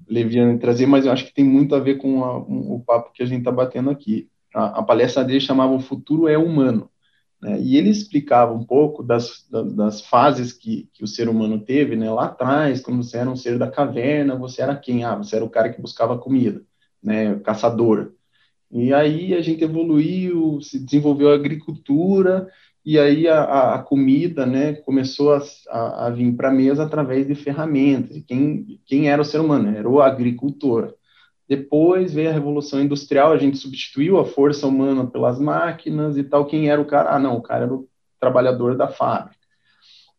[0.09, 3.22] leviano trazer, mas eu acho que tem muito a ver com a, o papo que
[3.22, 4.28] a gente está batendo aqui.
[4.54, 6.90] A, a, palestra dele chamava O Futuro é Humano,
[7.40, 7.61] né?
[7.61, 11.96] e ele explicava um pouco das, das, das, fases que, que o ser humano teve,
[11.96, 12.11] né?
[12.11, 15.04] lá atrás, quando você era um ser da caverna, você era quem?
[15.04, 16.62] Ah, você era o cara que buscava comida,
[17.02, 17.37] né?
[17.40, 18.12] caçador.
[18.70, 22.48] E aí a gente evoluiu, se desenvolveu a agricultura,
[22.85, 27.27] e aí a, a comida né, começou a, a, a vir para a mesa através
[27.27, 28.23] de ferramentas.
[28.27, 29.75] Quem, quem era o ser humano?
[29.77, 30.94] Era o agricultor.
[31.49, 36.47] Depois veio a Revolução Industrial, a gente substituiu a força humana pelas máquinas e tal.
[36.47, 37.14] Quem era o cara?
[37.14, 37.88] Ah, não, o cara era o
[38.20, 39.44] trabalhador da fábrica.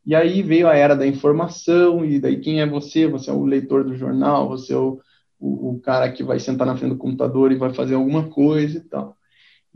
[0.06, 3.08] E aí veio a era da informação, e daí quem é você?
[3.08, 4.99] Você é o leitor do jornal, você é o,
[5.39, 8.78] o, o cara que vai sentar na frente do computador e vai fazer alguma coisa
[8.78, 9.17] e tal.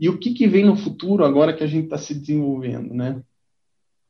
[0.00, 3.22] E o que, que vem no futuro agora que a gente está se desenvolvendo, né?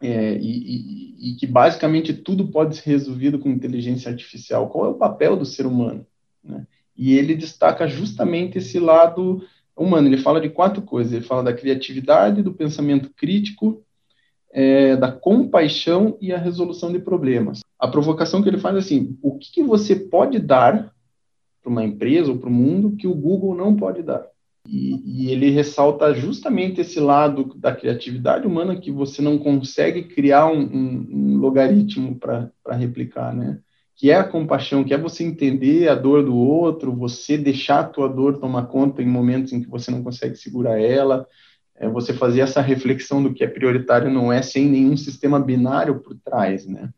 [0.01, 4.71] É, e, e, e, que basicamente tudo pode ser resolvido com inteligência artificial.
[4.71, 6.07] Qual é o papel do ser humano?
[6.43, 6.67] Né?
[6.97, 9.45] E ele destaca justamente esse lado
[9.77, 10.09] humano.
[10.09, 11.13] Ele fala de quatro coisas.
[11.13, 13.85] Ele fala da criatividade, do pensamento crítico,
[14.53, 17.61] é, da compaixão e a resolução de problemas.
[17.79, 20.95] A provocação que ele faz é assim: o que, que você pode dar
[21.61, 24.25] para uma empresa ou para o mundo que o Google não pode dar?
[24.67, 30.47] E, e, ele ressalta justamente esse lado da criatividade humana que você não consegue criar
[30.47, 33.59] um, um, um logaritmo para replicar, né?
[33.97, 37.85] Que é a compaixão, que é você entender a dor do outro, você deixar a
[37.85, 41.27] tua dor tomar conta em momentos em que você não consegue segurar ela,
[41.77, 46.01] é você fazer essa reflexão do que é prioritário não é sem nenhum sistema binário
[46.01, 46.91] por trás, né?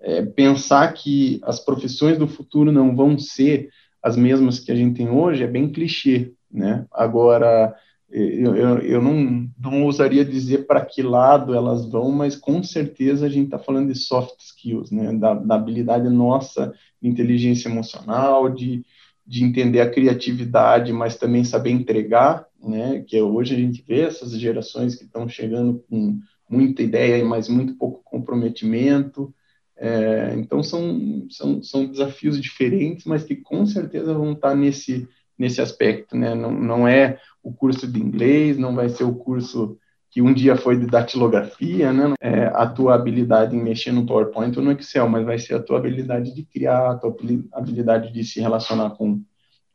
[0.00, 3.68] É pensar que as profissões do futuro não vão ser
[4.00, 6.86] as mesmas que a gente tem hoje é bem clichê, né?
[6.92, 7.74] Agora,
[8.10, 13.26] eu, eu, eu não, não ousaria dizer para que lado elas vão, mas com certeza
[13.26, 15.12] a gente está falando de soft skills, né?
[15.12, 18.82] Da, da, habilidade nossa de inteligência emocional, de,
[19.26, 23.04] de entender a criatividade, mas também saber entregar, né?
[23.06, 26.18] Que hoje a gente vê essas gerações que estão chegando com
[26.48, 29.34] muita ideia, mas muito pouco comprometimento.
[29.76, 35.06] É, então são, são, são desafios diferentes, mas que com certeza vão estar tá nesse
[35.38, 36.34] nesse aspecto, né?
[36.34, 39.78] Não, não é o curso de inglês, não vai ser o curso
[40.10, 42.14] que um dia foi de datilografia, né?
[42.20, 45.62] É a tua habilidade em mexer no PowerPoint ou no Excel, mas vai ser a
[45.62, 47.14] tua habilidade de criar, a tua
[47.52, 49.22] habilidade de se relacionar com,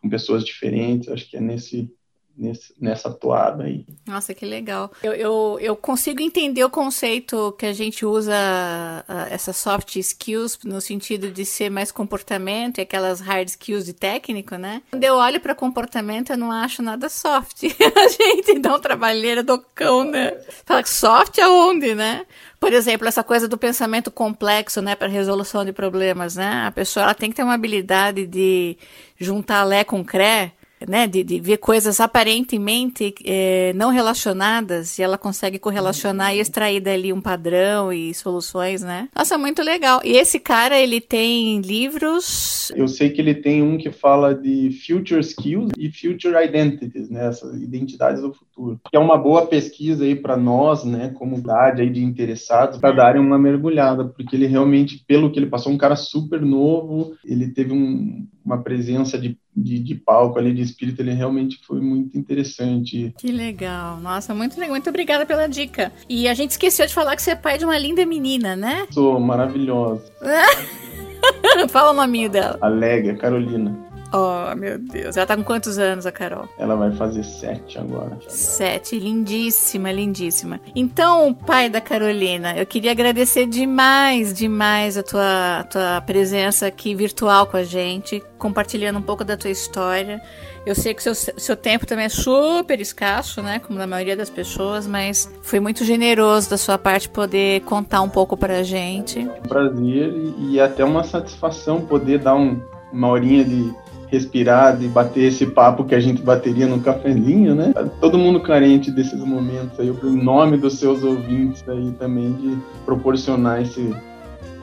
[0.01, 1.09] com pessoas diferentes.
[1.09, 1.91] Acho que é nesse
[2.35, 3.85] nesse, nessa toada aí.
[4.05, 4.91] Nossa, que legal.
[5.03, 10.59] Eu, eu, eu, consigo entender o conceito que a gente usa uh, essas soft skills
[10.63, 14.81] no sentido de ser mais comportamento e aquelas hard skills de técnico, né?
[14.89, 17.63] Quando eu olho para comportamento, eu não acho nada soft.
[17.95, 20.31] a gente dá um trabalheira do cão, né?
[20.65, 22.25] Fala soft aonde, né?
[22.59, 26.65] Por exemplo, essa coisa do pensamento complexo, né, para resolução de problemas, né?
[26.65, 28.77] A pessoa ela tem que ter uma habilidade de
[29.19, 30.53] juntar lé com cré
[30.87, 36.79] né, de, de ver coisas aparentemente é, não relacionadas e ela consegue correlacionar e extrair
[36.79, 39.09] dali um padrão e soluções, né?
[39.15, 40.01] Nossa, muito legal.
[40.03, 42.71] E esse cara, ele tem livros.
[42.75, 47.27] Eu sei que ele tem um que fala de future skills e future identities, né,
[47.27, 48.79] essas identidades do futuro.
[48.89, 53.21] Que é uma boa pesquisa aí para nós, né, comunidade aí de interessados, para darem
[53.21, 57.73] uma mergulhada, porque ele realmente, pelo que ele passou, um cara super novo, ele teve
[57.73, 63.13] um, uma presença de de, de, palco ali, de espírito, ele realmente foi muito interessante.
[63.17, 63.99] Que legal.
[63.99, 64.71] Nossa, muito legal.
[64.71, 65.91] Muito obrigada pela dica.
[66.09, 68.87] E a gente esqueceu de falar que você é pai de uma linda menina, né?
[68.91, 70.03] Sou maravilhosa.
[71.69, 72.57] Fala o nome dela.
[72.61, 73.92] Alega, Carolina.
[74.13, 75.17] Oh, meu Deus.
[75.17, 76.47] Ela tá com quantos anos, a Carol?
[76.59, 78.15] Ela vai fazer sete agora.
[78.27, 78.99] Sete.
[78.99, 80.61] Lindíssima, lindíssima.
[80.75, 86.93] Então, pai da Carolina, eu queria agradecer demais, demais a tua, a tua presença aqui
[86.93, 90.21] virtual com a gente, compartilhando um pouco da tua história.
[90.65, 93.59] Eu sei que seu, seu tempo também é super escasso, né?
[93.59, 98.09] Como na maioria das pessoas, mas foi muito generoso da sua parte poder contar um
[98.09, 99.19] pouco pra gente.
[99.19, 102.61] É um prazer e, até uma satisfação poder dar um,
[102.93, 103.73] uma horinha de
[104.13, 107.73] respirar, de bater esse papo que a gente bateria no cafezinho, né?
[107.99, 113.63] Todo mundo carente desses momentos aí, em nome dos seus ouvintes aí também, de proporcionar
[113.63, 113.93] esse,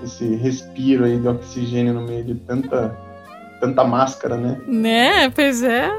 [0.04, 2.96] esse respiro aí de oxigênio no meio de tanta,
[3.60, 4.56] tanta máscara, né?
[4.68, 5.90] Né, pois é.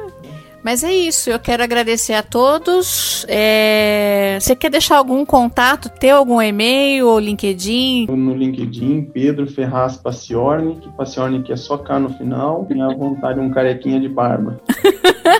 [0.64, 3.26] Mas é isso, eu quero agradecer a todos.
[3.28, 4.38] É...
[4.40, 8.08] Você quer deixar algum contato, ter algum e-mail ou LinkedIn?
[8.08, 12.90] No LinkedIn, Pedro Ferraz Paciorni, que Paciorni que é só K no final, tem à
[12.90, 14.62] vontade um carequinha de barba.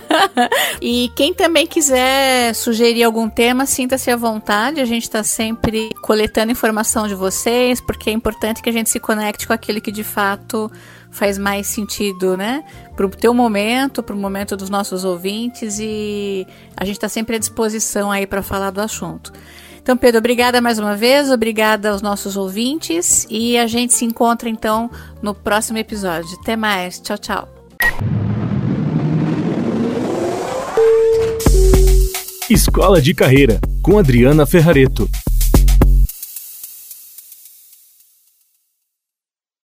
[0.82, 4.80] e quem também quiser sugerir algum tema, sinta-se à vontade.
[4.80, 8.98] A gente está sempre coletando informação de vocês, porque é importante que a gente se
[8.98, 10.70] conecte com aquele que de fato
[11.12, 12.64] faz mais sentido, né?
[12.96, 16.46] Para o teu momento, para o momento dos nossos ouvintes e
[16.76, 19.32] a gente está sempre à disposição aí para falar do assunto.
[19.80, 24.48] Então, Pedro, obrigada mais uma vez, obrigada aos nossos ouvintes e a gente se encontra
[24.48, 24.90] então
[25.20, 26.38] no próximo episódio.
[26.40, 27.48] Até mais, tchau, tchau.
[32.48, 35.08] Escola de Carreira, com Adriana Ferrareto.